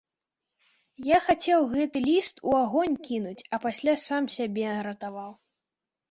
Я 1.07 1.17
хацеў 1.25 1.59
гэты 1.73 2.01
ліст 2.05 2.41
у 2.51 2.55
агонь 2.59 2.95
кінуць, 3.07 3.45
а 3.53 3.59
пасля 3.65 3.93
сам 4.05 4.23
сябе 4.37 4.71
ратаваў. 4.89 5.29